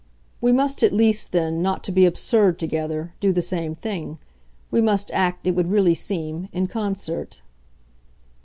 [0.41, 4.17] "We must at least then, not to be absurd together, do the same thing.
[4.71, 7.43] We must act, it would really seem, in concert."